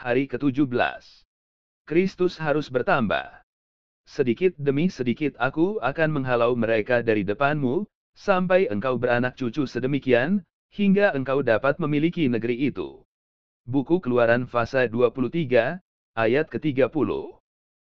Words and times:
hari 0.00 0.24
ke-17. 0.24 0.72
Kristus 1.84 2.40
harus 2.40 2.72
bertambah. 2.72 3.44
Sedikit 4.08 4.56
demi 4.56 4.88
sedikit 4.88 5.36
aku 5.36 5.76
akan 5.84 6.16
menghalau 6.16 6.56
mereka 6.56 7.04
dari 7.04 7.20
depanmu, 7.20 7.84
sampai 8.16 8.64
engkau 8.72 8.96
beranak 8.96 9.36
cucu 9.36 9.68
sedemikian, 9.68 10.40
hingga 10.72 11.12
engkau 11.12 11.44
dapat 11.44 11.76
memiliki 11.76 12.32
negeri 12.32 12.72
itu. 12.72 13.04
Buku 13.68 14.00
Keluaran 14.00 14.48
Fasa 14.48 14.88
23, 14.88 15.84
ayat 16.16 16.46
ke-30. 16.48 17.36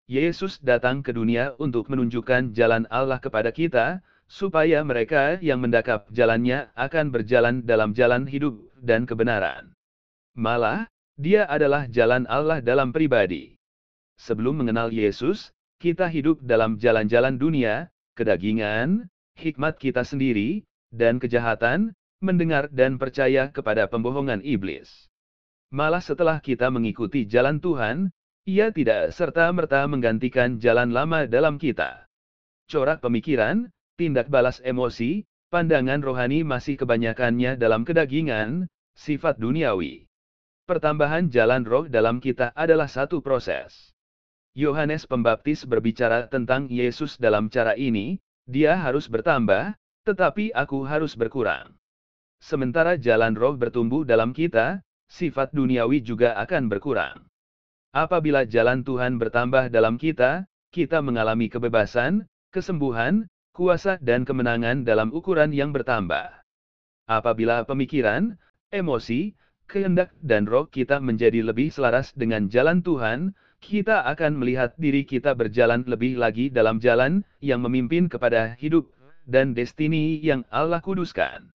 Yesus 0.05 0.61
datang 0.61 1.01
ke 1.01 1.09
dunia 1.09 1.57
untuk 1.57 1.89
menunjukkan 1.89 2.53
jalan 2.53 2.85
Allah 2.93 3.17
kepada 3.17 3.49
kita, 3.49 4.05
supaya 4.29 4.85
mereka 4.85 5.41
yang 5.41 5.57
mendakap 5.57 6.05
jalannya 6.13 6.69
akan 6.77 7.09
berjalan 7.09 7.65
dalam 7.65 7.97
jalan 7.97 8.29
hidup 8.29 8.53
dan 8.77 9.09
kebenaran. 9.09 9.73
Malah, 10.37 10.85
dia 11.15 11.47
adalah 11.47 11.87
jalan 11.87 12.27
Allah 12.27 12.59
dalam 12.59 12.91
pribadi. 12.91 13.55
Sebelum 14.19 14.63
mengenal 14.63 14.91
Yesus, 14.91 15.51
kita 15.79 16.07
hidup 16.07 16.43
dalam 16.43 16.79
jalan-jalan 16.79 17.35
dunia, 17.39 17.91
kedagingan, 18.15 19.07
hikmat 19.35 19.75
kita 19.79 20.03
sendiri, 20.03 20.63
dan 20.91 21.19
kejahatan, 21.19 21.95
mendengar 22.23 22.71
dan 22.71 22.95
percaya 22.95 23.51
kepada 23.51 23.87
pembohongan 23.91 24.39
iblis. 24.43 25.11
Malah 25.71 25.99
setelah 25.99 26.39
kita 26.39 26.71
mengikuti 26.71 27.27
jalan 27.27 27.59
Tuhan, 27.59 28.11
ia 28.47 28.71
tidak 28.71 29.11
serta-merta 29.11 29.83
menggantikan 29.89 30.61
jalan 30.61 30.95
lama 30.95 31.27
dalam 31.27 31.59
kita. 31.59 32.07
Corak 32.71 33.03
pemikiran, 33.03 33.67
tindak 33.99 34.31
balas 34.31 34.63
emosi, 34.63 35.27
pandangan 35.51 35.99
rohani 35.99 36.45
masih 36.47 36.79
kebanyakannya 36.79 37.59
dalam 37.59 37.83
kedagingan, 37.83 38.71
sifat 38.95 39.37
duniawi. 39.41 40.04
Pertambahan 40.65 41.29
jalan 41.29 41.61
roh 41.61 41.85
dalam 41.85 42.17
kita 42.17 42.49
adalah 42.57 42.89
satu 42.89 43.21
proses. 43.21 43.93
Yohanes 44.57 45.05
Pembaptis 45.05 45.61
berbicara 45.61 46.25
tentang 46.25 46.65
Yesus 46.73 47.21
dalam 47.21 47.53
cara 47.53 47.77
ini, 47.77 48.17
dia 48.49 48.73
harus 48.73 49.05
bertambah, 49.05 49.77
tetapi 50.09 50.49
aku 50.57 50.81
harus 50.81 51.13
berkurang. 51.13 51.77
Sementara 52.41 52.97
jalan 52.97 53.37
roh 53.37 53.53
bertumbuh 53.53 54.01
dalam 54.09 54.33
kita, 54.33 54.81
sifat 55.05 55.53
duniawi 55.53 56.01
juga 56.01 56.33
akan 56.41 56.65
berkurang. 56.65 57.29
Apabila 57.93 58.41
jalan 58.49 58.81
Tuhan 58.81 59.21
bertambah 59.21 59.69
dalam 59.69 60.01
kita, 60.01 60.49
kita 60.73 60.97
mengalami 61.05 61.45
kebebasan, 61.45 62.25
kesembuhan, 62.49 63.29
kuasa 63.53 64.01
dan 64.01 64.25
kemenangan 64.25 64.81
dalam 64.81 65.13
ukuran 65.13 65.53
yang 65.53 65.69
bertambah. 65.69 66.41
Apabila 67.05 67.69
pemikiran, 67.69 68.33
emosi, 68.73 69.37
kehendak 69.65 70.13
dan 70.21 70.45
roh 70.45 70.69
kita 70.69 71.01
menjadi 71.01 71.41
lebih 71.41 71.73
selaras 71.73 72.13
dengan 72.13 72.47
jalan 72.47 72.81
Tuhan, 72.85 73.33
kita 73.59 74.05
akan 74.05 74.37
melihat 74.37 74.77
diri 74.77 75.01
kita 75.01 75.33
berjalan 75.33 75.81
lebih 75.89 76.21
lagi 76.21 76.53
dalam 76.53 76.77
jalan 76.77 77.25
yang 77.41 77.65
memimpin 77.65 78.05
kepada 78.05 78.53
hidup 78.61 78.85
dan 79.25 79.57
destiny 79.57 80.21
yang 80.21 80.45
Allah 80.53 80.79
kuduskan. 80.79 81.49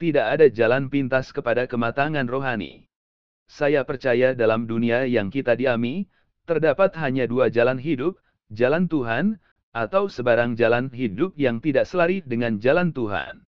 Tidak 0.00 0.26
ada 0.26 0.48
jalan 0.48 0.88
pintas 0.88 1.30
kepada 1.30 1.68
kematangan 1.68 2.26
rohani. 2.26 2.88
Saya 3.46 3.84
percaya 3.84 4.32
dalam 4.32 4.64
dunia 4.64 5.04
yang 5.04 5.28
kita 5.28 5.52
diami, 5.52 6.08
terdapat 6.48 6.96
hanya 6.98 7.28
dua 7.28 7.52
jalan 7.52 7.76
hidup, 7.76 8.16
jalan 8.48 8.88
Tuhan, 8.88 9.36
atau 9.76 10.08
sebarang 10.08 10.56
jalan 10.56 10.88
hidup 10.92 11.36
yang 11.36 11.60
tidak 11.60 11.84
selari 11.84 12.24
dengan 12.24 12.58
jalan 12.58 12.96
Tuhan. 12.96 13.44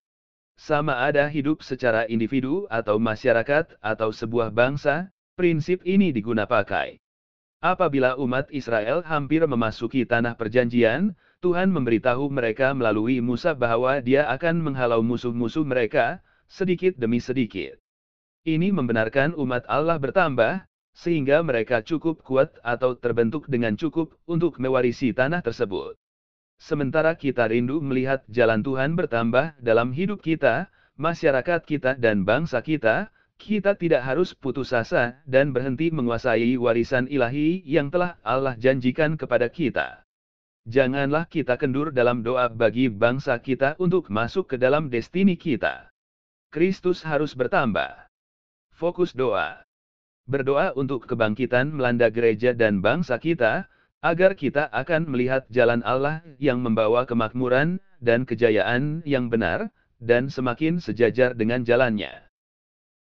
Sama 0.57 1.03
ada 1.03 1.27
hidup 1.27 1.65
secara 1.65 2.05
individu 2.07 2.69
atau 2.69 3.01
masyarakat 3.01 3.77
atau 3.81 4.09
sebuah 4.13 4.53
bangsa, 4.53 5.11
prinsip 5.35 5.81
ini 5.83 6.13
diguna 6.13 6.45
pakai. 6.45 7.01
Apabila 7.63 8.19
umat 8.19 8.51
Israel 8.51 9.07
hampir 9.07 9.47
memasuki 9.47 10.03
tanah 10.03 10.35
perjanjian, 10.35 11.15
Tuhan 11.39 11.71
memberitahu 11.71 12.27
mereka 12.27 12.75
melalui 12.75 13.23
Musa 13.23 13.55
bahwa 13.55 14.03
dia 14.03 14.27
akan 14.27 14.63
menghalau 14.67 14.99
musuh-musuh 14.99 15.63
mereka, 15.63 16.19
sedikit 16.51 16.99
demi 16.99 17.23
sedikit. 17.23 17.79
Ini 18.43 18.75
membenarkan 18.75 19.39
umat 19.39 19.63
Allah 19.71 20.03
bertambah, 20.03 20.67
sehingga 20.91 21.39
mereka 21.47 21.87
cukup 21.87 22.27
kuat 22.27 22.51
atau 22.67 22.99
terbentuk 22.99 23.47
dengan 23.47 23.79
cukup 23.79 24.19
untuk 24.27 24.59
mewarisi 24.59 25.15
tanah 25.15 25.41
tersebut. 25.41 25.95
Sementara 26.63 27.19
kita 27.19 27.51
rindu 27.51 27.83
melihat 27.83 28.23
jalan 28.31 28.63
Tuhan 28.63 28.95
bertambah 28.95 29.59
dalam 29.59 29.91
hidup 29.91 30.23
kita, 30.23 30.71
masyarakat 30.95 31.59
kita 31.67 31.99
dan 31.99 32.23
bangsa 32.23 32.63
kita, 32.63 33.11
kita 33.35 33.75
tidak 33.75 34.07
harus 34.07 34.31
putus 34.31 34.71
asa 34.71 35.19
dan 35.27 35.51
berhenti 35.51 35.91
menguasai 35.91 36.55
warisan 36.55 37.11
ilahi 37.11 37.67
yang 37.67 37.91
telah 37.91 38.15
Allah 38.23 38.55
janjikan 38.55 39.19
kepada 39.19 39.51
kita. 39.51 40.07
Janganlah 40.71 41.27
kita 41.27 41.59
kendur 41.59 41.91
dalam 41.91 42.23
doa 42.23 42.47
bagi 42.47 42.87
bangsa 42.87 43.43
kita 43.43 43.75
untuk 43.83 44.07
masuk 44.07 44.55
ke 44.55 44.57
dalam 44.63 44.87
destiny 44.87 45.35
kita. 45.35 45.91
Kristus 46.55 47.03
harus 47.03 47.35
bertambah. 47.35 48.07
Fokus 48.71 49.11
doa. 49.11 49.67
Berdoa 50.31 50.79
untuk 50.79 51.11
kebangkitan 51.11 51.75
melanda 51.75 52.07
gereja 52.07 52.55
dan 52.55 52.79
bangsa 52.79 53.19
kita, 53.19 53.67
agar 54.03 54.35
kita 54.35 54.67
akan 54.75 55.07
melihat 55.07 55.47
jalan 55.47 55.79
Allah 55.87 56.27
yang 56.43 56.59
membawa 56.59 57.07
kemakmuran 57.07 57.79
dan 58.03 58.27
kejayaan 58.27 59.07
yang 59.07 59.31
benar, 59.31 59.71
dan 60.03 60.27
semakin 60.27 60.83
sejajar 60.83 61.39
dengan 61.39 61.63
jalannya. 61.63 62.32